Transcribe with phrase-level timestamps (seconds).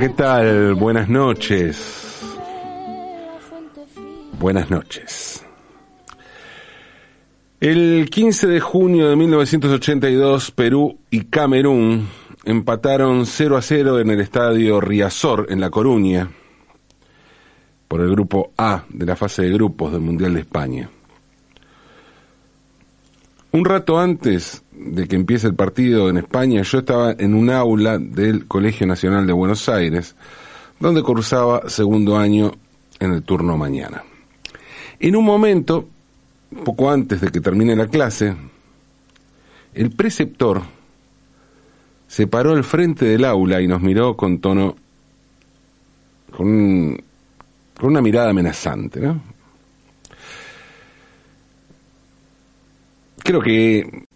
[0.00, 0.74] ¿qué tal?
[0.76, 2.22] Buenas noches.
[4.38, 5.44] Buenas noches.
[7.60, 12.08] El 15 de junio de 1982, Perú y Camerún
[12.46, 16.30] empataron 0 a 0 en el estadio Riazor, en La Coruña,
[17.86, 20.88] por el grupo A de la fase de grupos del Mundial de España.
[23.52, 27.98] Un rato antes de que empiece el partido en España, yo estaba en un aula
[27.98, 30.16] del Colegio Nacional de Buenos Aires,
[30.78, 32.52] donde cursaba segundo año
[32.98, 34.02] en el turno mañana.
[34.98, 35.86] En un momento,
[36.64, 38.34] poco antes de que termine la clase,
[39.74, 40.62] el preceptor
[42.06, 44.76] se paró al frente del aula y nos miró con tono,
[46.34, 46.96] con,
[47.78, 49.22] con una mirada amenazante, ¿no?
[53.22, 54.06] Creo que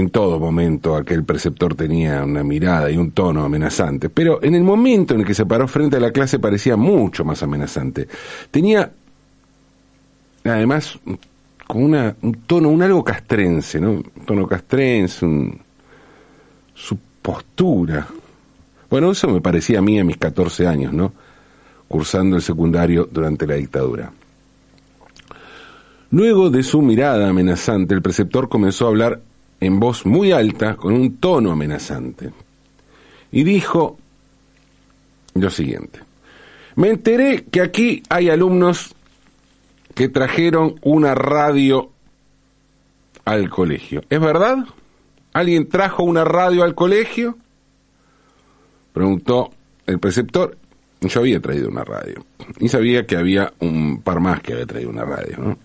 [0.00, 4.62] en todo momento aquel preceptor tenía una mirada y un tono amenazante, pero en el
[4.62, 8.08] momento en el que se paró frente a la clase parecía mucho más amenazante.
[8.50, 8.90] Tenía,
[10.44, 10.98] además,
[11.66, 13.92] con una, un tono, un algo castrense, ¿no?
[13.92, 15.26] Un tono castrense,
[16.74, 18.06] su postura.
[18.88, 21.12] Bueno, eso me parecía a mí a mis 14 años, ¿no?
[21.86, 24.10] Cursando el secundario durante la dictadura.
[26.10, 29.20] Luego de su mirada amenazante, el preceptor comenzó a hablar
[29.60, 32.30] en voz muy alta, con un tono amenazante,
[33.32, 33.98] y dijo
[35.34, 36.00] lo siguiente.
[36.76, 38.94] Me enteré que aquí hay alumnos
[39.94, 41.90] que trajeron una radio
[43.24, 44.02] al colegio.
[44.08, 44.58] ¿Es verdad?
[45.32, 47.36] ¿Alguien trajo una radio al colegio?
[48.92, 49.50] Preguntó
[49.86, 50.56] el preceptor.
[51.00, 52.24] Yo había traído una radio.
[52.58, 55.58] Y sabía que había un par más que había traído una radio, ¿no?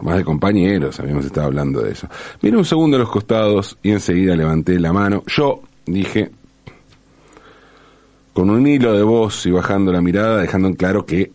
[0.00, 2.08] Más de compañeros, habíamos estado hablando de eso.
[2.42, 5.22] Mira un segundo a los costados y enseguida levanté la mano.
[5.26, 6.30] Yo dije,
[8.32, 11.32] con un hilo de voz y bajando la mirada, dejando en claro que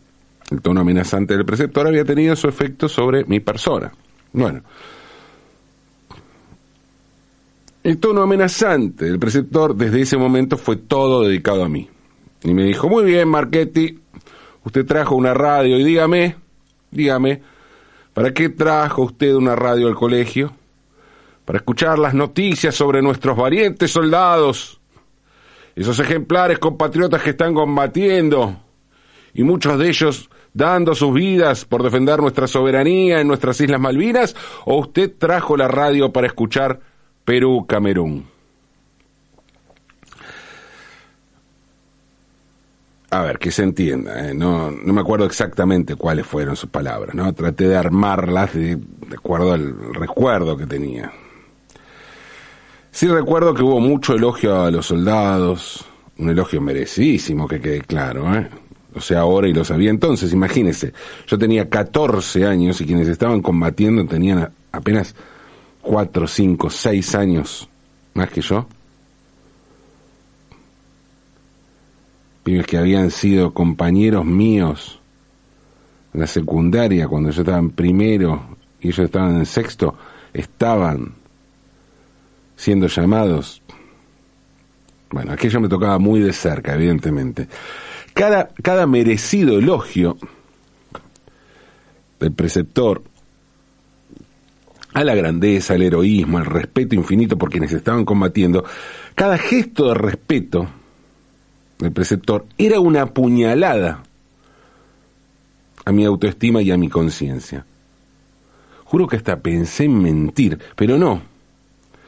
[0.51, 3.91] el tono amenazante del preceptor había tenido su efecto sobre mi persona.
[4.31, 4.61] Bueno,
[7.83, 11.89] el tono amenazante del preceptor desde ese momento fue todo dedicado a mí.
[12.43, 13.99] Y me dijo, muy bien, Marchetti,
[14.63, 16.35] usted trajo una radio y dígame,
[16.91, 17.41] dígame,
[18.15, 20.53] ¿Para qué trajo usted una radio al colegio?
[21.43, 24.79] Para escuchar las noticias sobre nuestros valientes soldados,
[25.75, 28.55] esos ejemplares compatriotas que están combatiendo,
[29.33, 34.33] y muchos de ellos dando sus vidas por defender nuestra soberanía en nuestras Islas Malvinas,
[34.63, 36.79] o usted trajo la radio para escuchar
[37.25, 38.34] Perú-Camerún?
[43.19, 44.33] A ver, que se entienda, ¿eh?
[44.33, 47.33] no, no me acuerdo exactamente cuáles fueron sus palabras, ¿no?
[47.33, 48.77] Traté de armarlas de,
[49.15, 51.11] acuerdo al recuerdo que tenía.
[52.91, 55.85] Sí recuerdo que hubo mucho elogio a los soldados,
[56.17, 58.47] un elogio merecidísimo, que quede claro, ¿eh?
[58.95, 60.93] O sea, ahora y lo sabía entonces, imagínese,
[61.27, 65.15] yo tenía 14 años y quienes estaban combatiendo tenían apenas
[65.81, 67.69] 4, 5, 6 años
[68.13, 68.67] más que yo.
[72.45, 74.99] Pibes que habían sido compañeros míos
[76.13, 79.97] en la secundaria, cuando yo estaba en primero y ellos estaban en sexto,
[80.31, 81.15] estaban
[82.55, 83.63] siendo llamados.
[85.09, 87.47] Bueno, aquello me tocaba muy de cerca, evidentemente.
[88.13, 90.15] Cada, cada merecido elogio
[92.19, 93.01] del preceptor
[94.93, 98.63] a la grandeza, al heroísmo, al respeto infinito por quienes estaban combatiendo,
[99.15, 100.69] cada gesto de respeto
[101.79, 104.03] el preceptor, era una puñalada
[105.83, 107.65] a mi autoestima y a mi conciencia.
[108.85, 111.21] Juro que hasta pensé en mentir, pero no.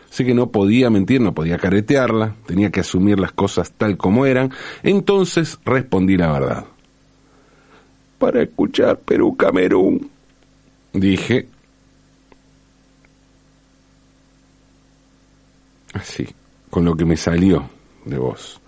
[0.10, 4.26] Sé que no podía mentir, no podía caretearla, tenía que asumir las cosas tal como
[4.26, 4.52] eran,
[4.84, 6.66] entonces respondí la verdad.
[8.18, 10.10] Para escuchar Perú Camerún,
[10.94, 11.48] dije.
[15.94, 16.28] Así,
[16.70, 17.70] con lo que me salió
[18.06, 18.62] de vos.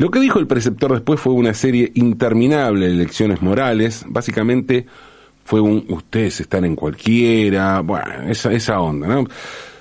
[0.00, 4.86] Lo que dijo el preceptor después fue una serie interminable de lecciones morales, básicamente
[5.44, 9.26] fue un ustedes están en cualquiera, bueno, esa, onda, ¿no?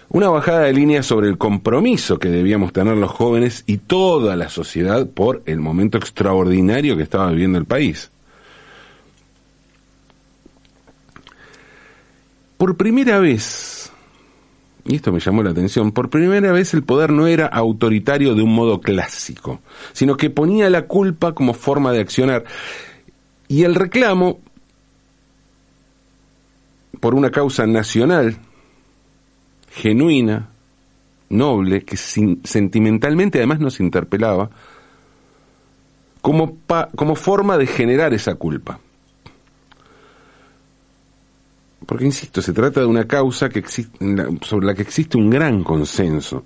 [0.10, 4.50] Una bajada de línea sobre el compromiso que debíamos tener los jóvenes y toda la
[4.50, 8.12] sociedad por el momento extraordinario que estaba viviendo el país.
[12.57, 13.79] Por primera vez
[14.90, 18.42] y esto me llamó la atención, por primera vez el poder no era autoritario de
[18.42, 19.62] un modo clásico,
[19.94, 22.44] sino que ponía la culpa como forma de accionar.
[23.48, 24.40] Y el reclamo
[27.00, 28.40] por una causa nacional,
[29.70, 30.50] genuina,
[31.30, 34.50] noble que sentimentalmente además nos interpelaba
[36.22, 36.58] como,
[36.96, 38.80] como forma de generar esa culpa.
[41.90, 46.46] Porque, insisto, se trata de una causa que sobre la que existe un gran consenso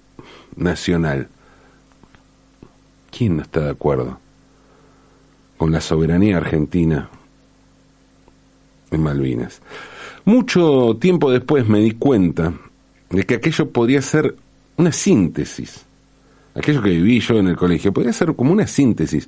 [0.56, 1.28] nacional.
[3.12, 4.22] ¿Quién no está de acuerdo
[5.58, 7.10] con la soberanía argentina
[8.90, 9.62] en Malvinas?
[10.24, 12.54] Mucho tiempo después me di cuenta
[13.10, 14.38] de que aquello podría ser
[14.78, 15.86] una síntesis.
[16.56, 19.28] Aquello que viví yo en el colegio podría ser como una síntesis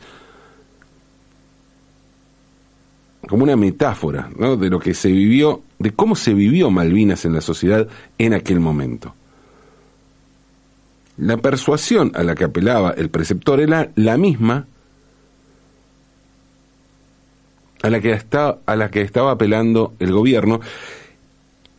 [3.27, 4.55] como una metáfora ¿no?
[4.55, 7.87] de lo que se vivió, de cómo se vivió Malvinas en la sociedad
[8.17, 9.13] en aquel momento.
[11.17, 14.67] La persuasión a la que apelaba el preceptor era la misma
[17.81, 20.59] a la que, estaba, a la que estaba apelando el gobierno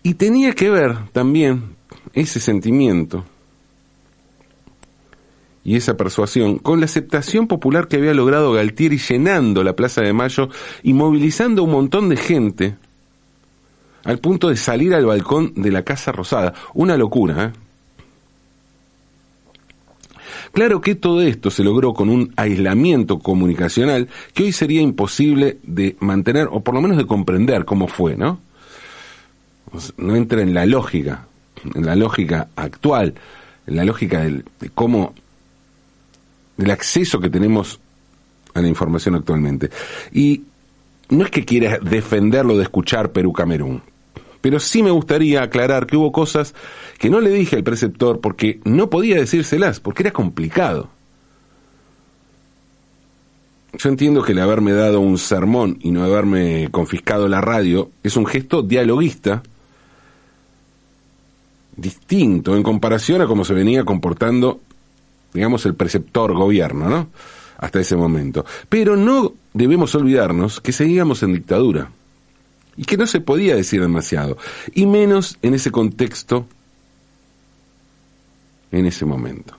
[0.02, 1.76] y tenía que ver también
[2.14, 3.25] ese sentimiento
[5.66, 10.12] y esa persuasión con la aceptación popular que había logrado Galtieri llenando la Plaza de
[10.12, 10.48] Mayo
[10.84, 12.76] y movilizando un montón de gente
[14.04, 16.54] al punto de salir al balcón de la Casa Rosada.
[16.72, 17.52] Una locura, ¿eh?
[20.52, 25.96] Claro que todo esto se logró con un aislamiento comunicacional que hoy sería imposible de
[25.98, 28.38] mantener o por lo menos de comprender cómo fue, ¿no?
[29.96, 31.26] No entra en la lógica,
[31.74, 33.14] en la lógica actual,
[33.66, 35.12] en la lógica de cómo
[36.56, 37.81] del acceso que tenemos
[38.55, 39.70] a la información actualmente.
[40.12, 40.43] Y
[41.08, 43.82] no es que quiera defenderlo de escuchar Perú-Camerún,
[44.41, 46.55] pero sí me gustaría aclarar que hubo cosas
[46.99, 50.91] que no le dije al preceptor porque no podía decírselas, porque era complicado.
[53.79, 58.17] Yo entiendo que el haberme dado un sermón y no haberme confiscado la radio es
[58.17, 59.43] un gesto dialoguista
[61.76, 64.61] distinto en comparación a cómo se venía comportando
[65.37, 67.11] digamos, el preceptor gobierno, ¿no?
[67.59, 68.44] Hasta ese momento.
[68.71, 71.91] Pero no debemos olvidarnos que seguíamos en dictadura
[72.77, 74.38] y que no se podía decir demasiado,
[74.75, 76.47] y menos en ese contexto,
[78.73, 79.55] en ese momento.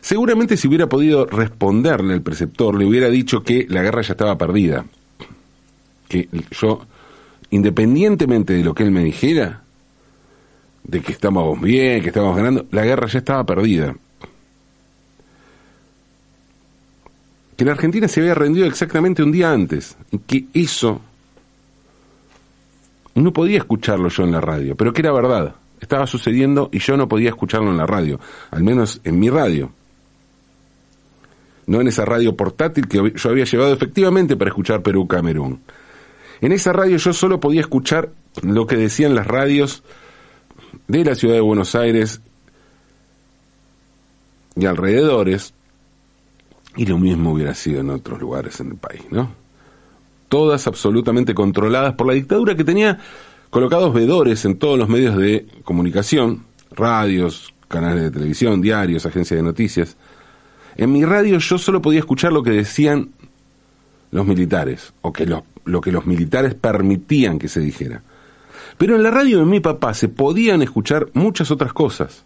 [0.00, 4.38] Seguramente si hubiera podido responderle al preceptor, le hubiera dicho que la guerra ya estaba
[4.38, 4.84] perdida,
[6.08, 6.86] que yo,
[7.50, 9.62] independientemente de lo que él me dijera,
[10.84, 13.94] de que estábamos bien, que estábamos ganando, la guerra ya estaba perdida.
[17.58, 21.00] Que la Argentina se había rendido exactamente un día antes, y que eso
[23.16, 26.96] no podía escucharlo yo en la radio, pero que era verdad, estaba sucediendo y yo
[26.96, 28.20] no podía escucharlo en la radio,
[28.52, 29.72] al menos en mi radio.
[31.66, 35.60] No en esa radio portátil que yo había llevado efectivamente para escuchar Perú-Camerún.
[36.40, 39.82] En esa radio yo solo podía escuchar lo que decían las radios
[40.86, 42.20] de la ciudad de Buenos Aires
[44.54, 45.54] y alrededores,
[46.78, 49.32] y lo mismo hubiera sido en otros lugares en el país, ¿no?
[50.28, 53.00] Todas absolutamente controladas por la dictadura que tenía
[53.50, 59.42] colocados vedores en todos los medios de comunicación, radios, canales de televisión, diarios, agencias de
[59.42, 59.96] noticias.
[60.76, 63.10] En mi radio yo solo podía escuchar lo que decían
[64.12, 68.02] los militares, o que lo que los militares permitían que se dijera.
[68.76, 72.24] Pero en la radio de mi papá se podían escuchar muchas otras cosas.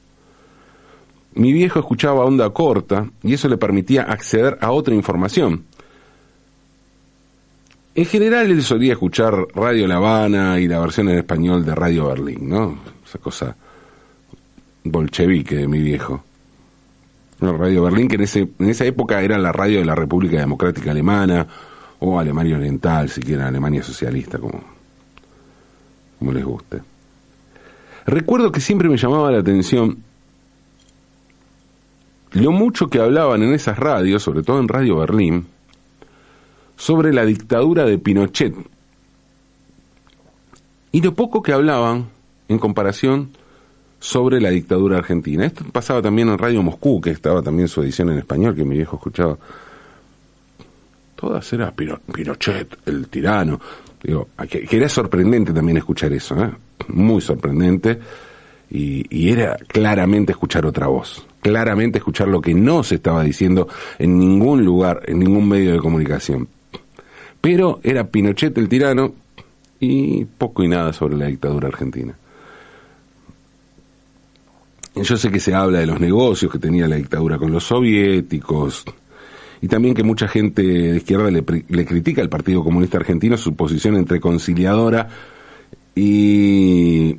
[1.35, 5.65] Mi viejo escuchaba onda corta y eso le permitía acceder a otra información.
[7.95, 12.07] En general él solía escuchar Radio La Habana y la versión en español de Radio
[12.07, 12.79] Berlín, ¿no?
[13.05, 13.57] Esa cosa
[14.85, 16.23] bolchevique de mi viejo.
[17.41, 20.91] radio Berlín que en, ese, en esa época era la radio de la República Democrática
[20.91, 21.47] Alemana
[21.99, 24.61] o Alemania Oriental, si quieren Alemania Socialista, como,
[26.19, 26.81] como les guste.
[28.07, 29.99] Recuerdo que siempre me llamaba la atención
[32.35, 35.47] lo mucho que hablaban en esas radios, sobre todo en Radio Berlín,
[36.77, 38.55] sobre la dictadura de Pinochet.
[40.93, 42.07] Y lo poco que hablaban
[42.49, 43.31] en comparación
[44.01, 45.47] sobre la dictadura argentina.
[45.47, 48.77] Esto pasaba también en Radio Moscú, que estaba también su edición en español, que mi
[48.77, 49.39] viejo escuchaba.
[51.15, 53.61] Todas era Pinochet, el tirano.
[54.03, 56.51] Digo, que, era sorprendente también escuchar eso, ¿eh?
[56.89, 58.01] muy sorprendente.
[58.71, 63.69] y era claramente escuchar otra voz claramente escuchar lo que no se estaba diciendo
[63.99, 66.49] en ningún lugar, en ningún medio de comunicación.
[67.41, 69.13] Pero era Pinochet el tirano
[69.81, 72.17] y poco y nada sobre la dictadura argentina.
[74.95, 78.85] Yo sé que se habla de los negocios que tenía la dictadura con los soviéticos
[79.61, 83.97] y también que mucha gente de izquierda le, critica al Partido Comunista Argentino su posición
[83.97, 85.09] entre conciliadora
[85.95, 87.17] y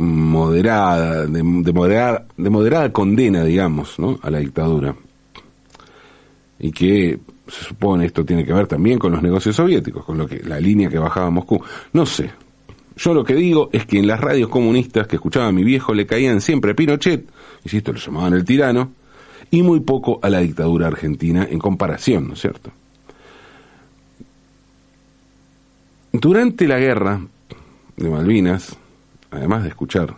[0.00, 4.18] moderada, de, moderada, de moderada condena, digamos, ¿no?
[4.22, 4.94] a la dictadura.
[6.58, 10.26] Y que se supone esto tiene que ver también con los negocios soviéticos, con lo
[10.26, 11.62] que la línea que bajaba a Moscú.
[11.92, 12.30] No sé.
[12.96, 16.06] Yo lo que digo es que en las radios comunistas que escuchaba mi viejo le
[16.06, 17.24] caían siempre a Pinochet,
[17.64, 18.92] insisto, lo llamaban el tirano,
[19.50, 22.70] y muy poco a la dictadura argentina en comparación, ¿no es cierto?
[26.12, 27.20] Durante la guerra
[27.96, 28.76] de Malvinas,
[29.30, 30.14] además de escuchar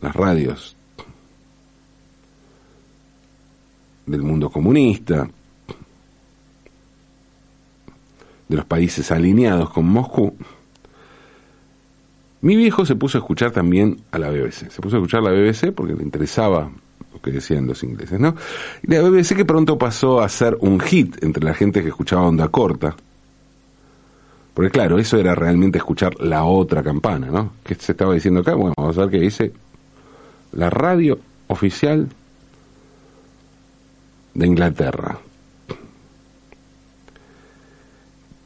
[0.00, 0.76] las radios
[4.06, 5.28] del mundo comunista,
[8.48, 10.34] de los países alineados con Moscú,
[12.40, 14.70] mi viejo se puso a escuchar también a la BBC.
[14.70, 16.70] Se puso a escuchar la BBC porque le interesaba
[17.12, 18.34] lo que decían los ingleses, ¿no?
[18.82, 22.22] Y la BBC que pronto pasó a ser un hit entre la gente que escuchaba
[22.22, 22.96] onda corta.
[24.58, 27.52] Porque claro, eso era realmente escuchar la otra campana, ¿no?
[27.62, 28.56] ¿Qué se estaba diciendo acá?
[28.56, 29.52] Bueno, vamos a ver qué dice
[30.50, 32.08] la radio oficial
[34.34, 35.16] de Inglaterra.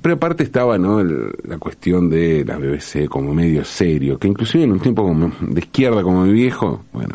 [0.03, 1.03] Pero aparte estaba ¿no?
[1.03, 6.03] la cuestión de la BBC como medio serio, que inclusive en un tiempo de izquierda
[6.03, 7.15] como mi viejo, bueno,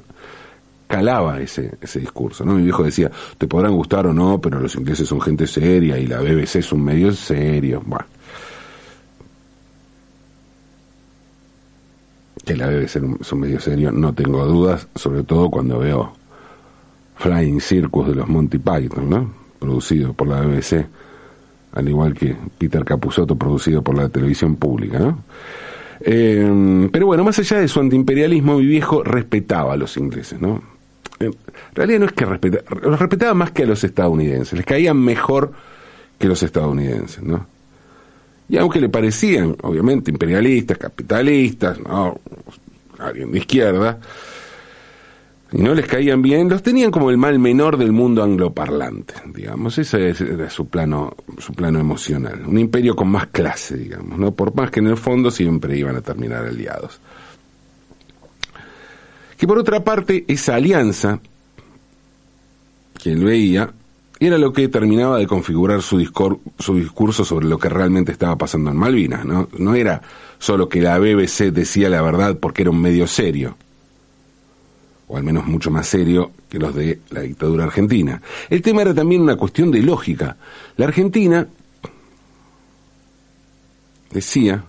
[0.88, 2.56] calaba ese, ese discurso, ¿no?
[2.56, 6.08] Mi viejo decía, te podrán gustar o no, pero los ingleses son gente seria y
[6.08, 7.84] la BBC es un medio serio.
[7.86, 8.17] Bueno.
[12.48, 16.14] Que la BBC es un medio serio, no tengo dudas, sobre todo cuando veo
[17.18, 19.30] Flying Circus de los Monty Python, ¿no?
[19.60, 20.86] Producido por la BBC
[21.74, 25.20] al igual que Peter Capusotto, producido por la televisión pública, ¿no?
[26.00, 30.62] Eh, pero bueno, más allá de su antiimperialismo, mi viejo respetaba a los ingleses, ¿no?
[31.20, 31.36] En
[31.76, 35.52] realidad no es que respetaba, los respetaba más que a los estadounidenses, les caían mejor
[36.18, 37.46] que los estadounidenses, ¿no?
[38.50, 42.20] Y aunque le parecían, obviamente, imperialistas, capitalistas, ¿no?
[43.00, 44.00] Alguien de izquierda,
[45.52, 49.78] y no les caían bien, los tenían como el mal menor del mundo angloparlante, digamos,
[49.78, 54.54] ese era su plano, su plano emocional, un imperio con más clase, digamos, no por
[54.56, 57.00] más que en el fondo siempre iban a terminar aliados.
[59.38, 61.20] Que por otra parte, esa alianza,
[63.02, 63.72] quien veía,
[64.20, 66.04] era lo que terminaba de configurar su,
[66.60, 69.26] su discurso sobre lo que realmente estaba pasando en Malvinas.
[69.26, 70.02] No era
[70.40, 73.56] solo que la BBC decía la verdad porque era un medio serio
[75.08, 78.22] o al menos mucho más serio que los de la dictadura argentina.
[78.50, 80.36] El tema era también una cuestión de lógica.
[80.76, 81.48] La Argentina
[84.12, 84.64] decía,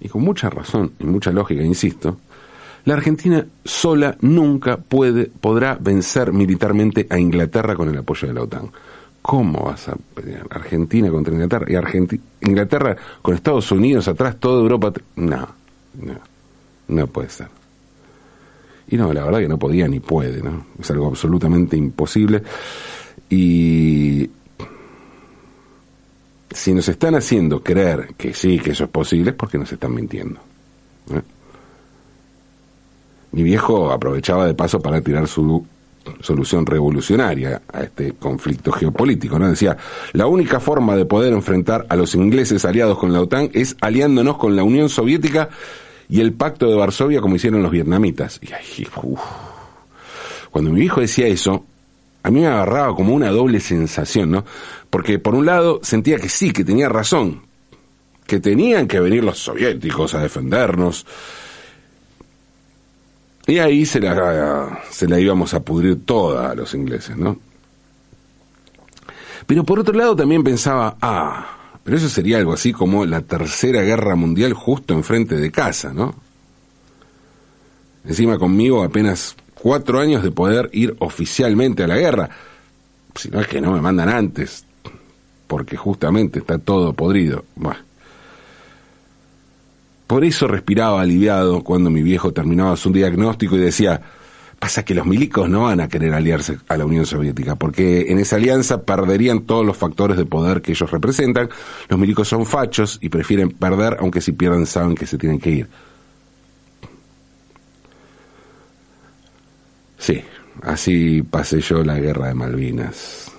[0.00, 2.18] y con mucha razón y mucha lógica, insisto,
[2.84, 8.42] la Argentina sola nunca puede, podrá vencer militarmente a Inglaterra con el apoyo de la
[8.42, 8.70] OTAN.
[9.22, 14.92] ¿Cómo vas a pelear Argentina contra Inglaterra y Inglaterra con Estados Unidos atrás, toda Europa?
[15.16, 15.48] No,
[15.98, 16.14] no,
[16.88, 17.48] no puede ser.
[18.88, 20.66] Y no, la verdad que no podía ni puede, ¿no?
[20.78, 22.42] Es algo absolutamente imposible.
[23.30, 24.28] Y
[26.50, 29.94] si nos están haciendo creer que sí, que eso es posible, es porque nos están
[29.94, 30.38] mintiendo.
[31.10, 31.22] ¿eh?
[33.34, 35.66] Mi viejo aprovechaba de paso para tirar su
[36.20, 39.48] solución revolucionaria a este conflicto geopolítico, ¿no?
[39.48, 39.76] Decía,
[40.12, 44.36] la única forma de poder enfrentar a los ingleses aliados con la OTAN es aliándonos
[44.36, 45.48] con la Unión Soviética
[46.08, 48.40] y el pacto de Varsovia como hicieron los vietnamitas.
[48.40, 48.86] Y
[50.52, 51.64] Cuando mi hijo decía eso,
[52.22, 54.44] a mí me agarraba como una doble sensación, ¿no?
[54.90, 57.42] Porque por un lado sentía que sí, que tenía razón,
[58.28, 61.04] que tenían que venir los soviéticos a defendernos.
[63.46, 67.38] Y ahí se la, se la íbamos a pudrir toda a los ingleses, ¿no?
[69.46, 71.46] Pero por otro lado también pensaba, ah,
[71.84, 76.14] pero eso sería algo así como la tercera guerra mundial justo enfrente de casa, ¿no?
[78.06, 82.30] Encima conmigo apenas cuatro años de poder ir oficialmente a la guerra.
[83.14, 84.64] Si no es que no me mandan antes,
[85.46, 87.44] porque justamente está todo podrido.
[90.06, 94.00] Por eso respiraba aliviado cuando mi viejo terminaba su diagnóstico y decía,
[94.64, 98.18] Pasa que los milicos no van a querer aliarse a la Unión Soviética, porque en
[98.18, 101.50] esa alianza perderían todos los factores de poder que ellos representan.
[101.90, 105.50] Los milicos son fachos y prefieren perder, aunque si pierden saben que se tienen que
[105.50, 105.68] ir.
[109.98, 110.22] Sí,
[110.62, 113.32] así pasé yo la guerra de Malvinas,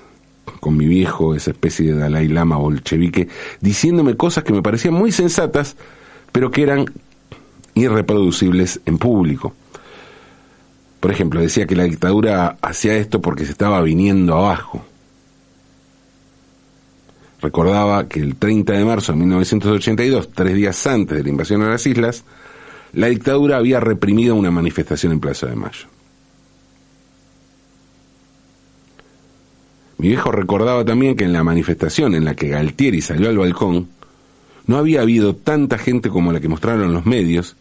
[0.60, 3.30] con mi viejo, esa especie de Dalai Lama bolchevique,
[3.62, 5.76] diciéndome cosas que me parecían muy sensatas,
[6.36, 6.84] pero que eran
[7.76, 9.56] irreproducibles en público.
[11.00, 14.84] Por ejemplo, decía que la dictadura hacía esto porque se estaba viniendo abajo.
[17.42, 21.70] Recordaba que el 30 de marzo de 1982, tres días antes de la invasión a
[21.70, 22.26] las islas,
[22.92, 25.88] la dictadura había reprimido una manifestación en Plaza de Mayo.
[30.00, 33.88] Mi viejo recordaba también que en la manifestación en la que Galtieri salió al balcón,
[34.68, 37.56] no había habido tanta gente como la que mostraron los medios,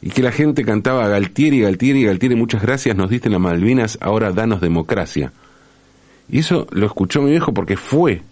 [0.00, 4.32] y que la gente cantaba Galtieri, Galtieri, Galtieri, muchas gracias, nos diste las Malvinas, ahora
[4.32, 5.32] danos democracia.
[6.28, 8.22] Y eso lo escuchó mi viejo porque fue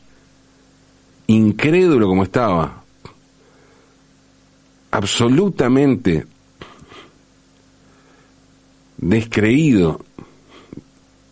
[1.26, 2.84] incrédulo como estaba,
[4.92, 6.24] absolutamente
[8.98, 10.00] descreído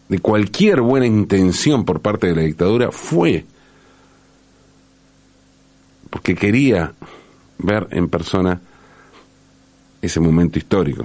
[0.09, 3.47] de cualquier buena intención por parte de la dictadura, fue
[6.15, 6.93] porque quería
[7.59, 8.61] ver en persona
[10.01, 11.05] ese momento histórico.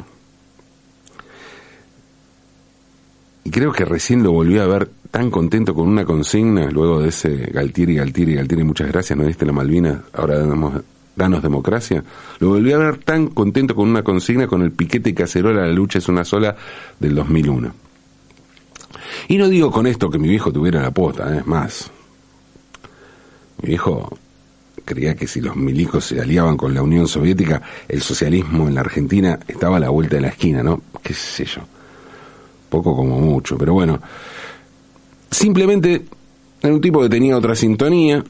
[3.43, 7.09] Y creo que recién lo volvió a ver tan contento con una consigna, luego de
[7.09, 10.79] ese Galtieri, Galtieri, Galtieri, muchas gracias, no diste la Malvinas, ahora damos,
[11.15, 12.03] danos democracia.
[12.37, 15.73] Lo volvió a ver tan contento con una consigna con el piquete y cacerola, la
[15.73, 16.55] lucha es una sola
[16.99, 17.73] del 2001.
[19.27, 21.39] Y no digo con esto que mi viejo tuviera la posta, ¿eh?
[21.39, 21.89] es más.
[23.63, 24.15] Mi viejo
[24.89, 28.81] creía que si los milicos se aliaban con la Unión Soviética, el socialismo en la
[28.81, 30.81] Argentina estaba a la vuelta de la esquina, ¿no?
[31.03, 31.61] ¿Qué sé yo?
[32.69, 34.01] Poco como mucho, pero bueno.
[35.29, 36.05] Simplemente
[36.61, 38.23] era un tipo que tenía otra sintonía,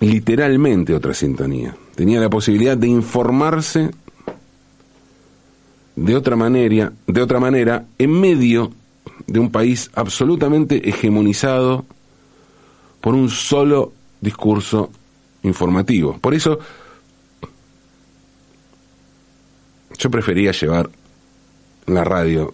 [0.00, 1.76] literalmente otra sintonía.
[1.94, 3.90] Tenía la posibilidad de informarse
[5.96, 8.72] de otra manera, de otra manera, en medio
[9.26, 11.84] de un país absolutamente hegemonizado
[13.02, 14.90] por un solo discurso
[15.42, 16.18] informativo.
[16.18, 16.58] Por eso
[19.98, 20.90] yo prefería llevar
[21.86, 22.52] la radio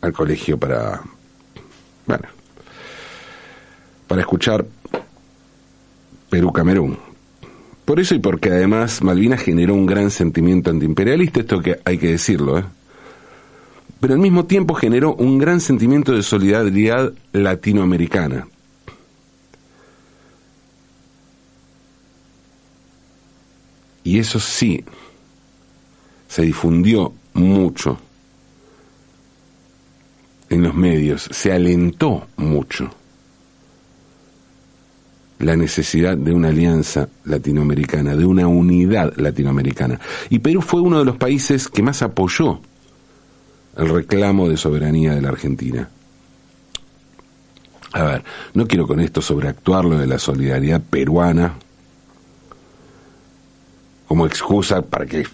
[0.00, 1.02] al colegio para,
[2.06, 2.28] bueno,
[4.06, 4.64] para escuchar
[6.28, 6.98] Perú Camerún.
[7.84, 12.12] Por eso y porque además Malvinas generó un gran sentimiento antiimperialista, esto que hay que
[12.12, 12.64] decirlo, ¿eh?
[13.98, 18.46] pero al mismo tiempo generó un gran sentimiento de solidaridad latinoamericana.
[24.04, 24.84] Y eso sí,
[26.28, 27.98] se difundió mucho
[30.48, 32.90] en los medios, se alentó mucho
[35.40, 39.98] la necesidad de una alianza latinoamericana, de una unidad latinoamericana.
[40.28, 42.60] Y Perú fue uno de los países que más apoyó
[43.76, 45.88] el reclamo de soberanía de la Argentina.
[47.92, 51.54] A ver, no quiero con esto sobreactuar lo de la solidaridad peruana,
[54.10, 55.24] como excusa para que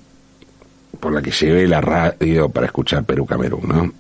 [1.01, 3.93] por la que llevé la radio para escuchar Perú Camerún, ¿no?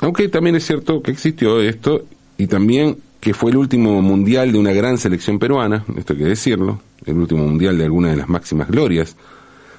[0.00, 2.04] Aunque también es cierto que existió esto
[2.36, 6.24] y también que fue el último mundial de una gran selección peruana, esto hay que
[6.24, 9.14] decirlo, el último mundial de alguna de las máximas glorias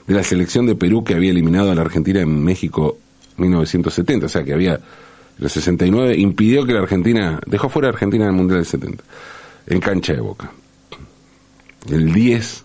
[0.08, 2.98] de la selección de Perú que había eliminado a la Argentina en México
[3.36, 4.80] 1970, o sea que había
[5.38, 9.04] el 69 impidió que la Argentina dejó fuera a Argentina en el mundial del 70
[9.68, 10.50] en cancha de Boca
[11.90, 12.64] el 10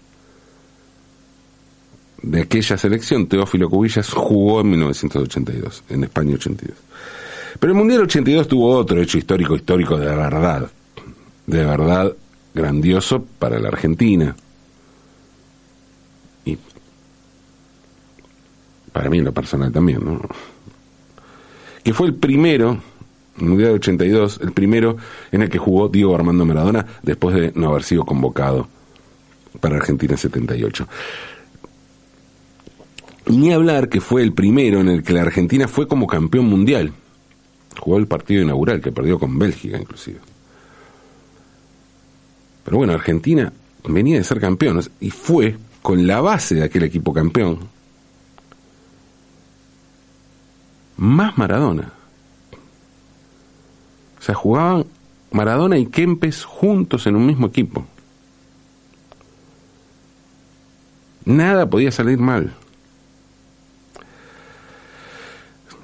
[2.22, 6.76] de aquella selección, Teófilo Cubillas, jugó en 1982, en España 82.
[7.58, 10.70] Pero el Mundial 82 tuvo otro hecho histórico, histórico de verdad,
[11.46, 12.12] de verdad
[12.54, 14.34] grandioso para la Argentina.
[16.44, 16.58] Y
[18.92, 20.20] para mí en lo personal también, ¿no?
[21.82, 22.78] Que fue el primero,
[23.38, 24.96] el Mundial 82, el primero
[25.32, 28.68] en el que jugó Diego Armando Maradona después de no haber sido convocado
[29.60, 30.88] para Argentina 78.
[33.26, 36.92] Ni hablar que fue el primero en el que la Argentina fue como campeón mundial.
[37.78, 40.18] Jugó el partido inaugural, que perdió con Bélgica inclusive.
[42.64, 43.52] Pero bueno, Argentina
[43.84, 47.58] venía de ser campeón y fue con la base de aquel equipo campeón
[50.96, 51.92] más Maradona.
[54.18, 54.86] O sea, jugaban
[55.32, 57.84] Maradona y Kempes juntos en un mismo equipo.
[61.24, 62.54] Nada podía salir mal.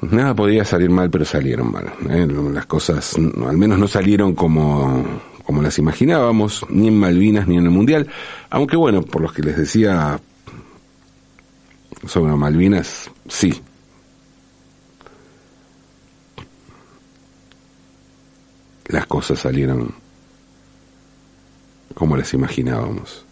[0.01, 1.93] Nada podía salir mal, pero salieron mal.
[2.09, 2.27] ¿eh?
[2.53, 5.05] Las cosas, al menos no salieron como,
[5.45, 8.09] como las imaginábamos, ni en Malvinas ni en el Mundial.
[8.51, 10.21] Aunque bueno, por los que les decía
[12.07, 13.61] sobre Malvinas, sí.
[18.87, 19.93] Las cosas salieron
[21.95, 23.25] como las imaginábamos.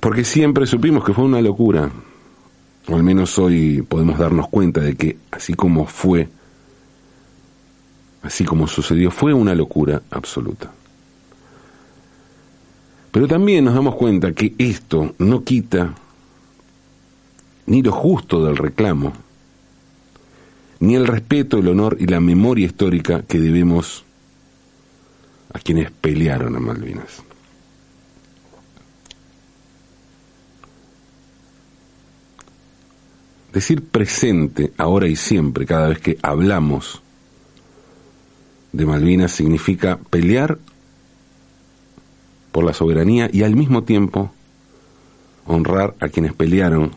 [0.00, 1.90] Porque siempre supimos que fue una locura.
[2.88, 6.28] O al menos hoy podemos darnos cuenta de que así como fue,
[8.22, 10.72] así como sucedió, fue una locura absoluta.
[13.10, 15.94] Pero también nos damos cuenta que esto no quita
[17.66, 19.12] ni lo justo del reclamo,
[20.78, 24.04] ni el respeto, el honor y la memoria histórica que debemos
[25.52, 27.22] a quienes pelearon a Malvinas.
[33.56, 37.00] Decir presente ahora y siempre cada vez que hablamos
[38.70, 40.58] de Malvinas significa pelear
[42.52, 44.30] por la soberanía y al mismo tiempo
[45.46, 46.90] honrar a quienes pelearon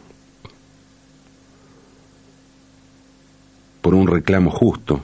[3.79, 4.99] por un reclamo justo,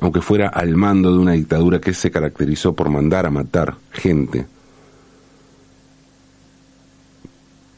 [0.00, 4.46] aunque fuera al mando de una dictadura que se caracterizó por mandar a matar gente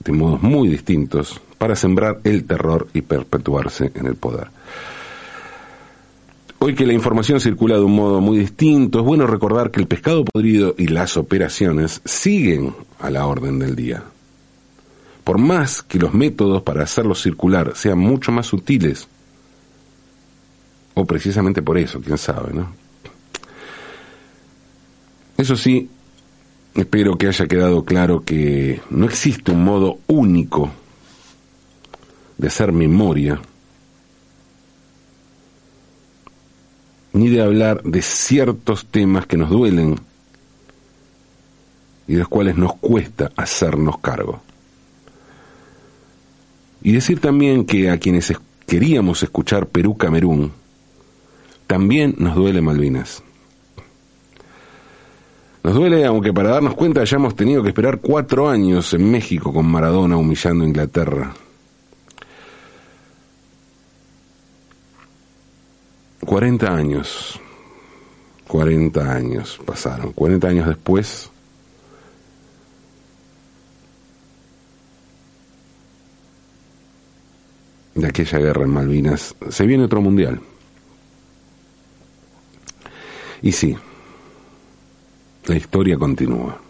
[0.07, 4.49] de modos muy distintos para sembrar el terror y perpetuarse en el poder.
[6.61, 9.87] Hoy que la información circula de un modo muy distinto, es bueno recordar que el
[9.87, 14.03] pescado podrido y las operaciones siguen a la orden del día.
[15.23, 19.07] Por más que los métodos para hacerlo circular sean mucho más sutiles,
[20.95, 22.73] o precisamente por eso, quién sabe, ¿no?
[25.37, 25.89] Eso sí,
[26.75, 30.73] espero que haya quedado claro que no existe un modo único
[32.39, 33.41] de hacer memoria,
[37.13, 39.97] ni de hablar de ciertos temas que nos duelen
[42.07, 44.41] y de los cuales nos cuesta hacernos cargo.
[46.81, 48.33] Y decir también que a quienes
[48.67, 50.53] queríamos escuchar Perú-Camerún,
[51.67, 53.23] también nos duele Malvinas.
[55.65, 59.67] Nos duele, aunque para darnos cuenta hayamos tenido que esperar cuatro años en México con
[59.67, 61.35] Maradona humillando a Inglaterra.
[66.25, 67.41] 40 años,
[68.49, 71.31] 40 años pasaron, 40 años después,
[77.95, 80.41] de aquella guerra en Malvinas, se viene otro mundial.
[83.43, 83.77] Y sí,
[85.47, 86.61] la historia continúa,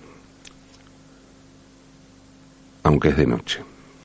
[2.83, 3.61] aunque es de noche.